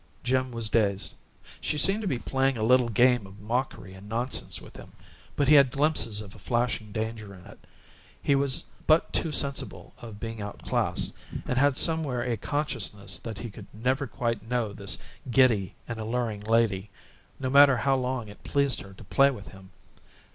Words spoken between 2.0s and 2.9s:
to be playing a little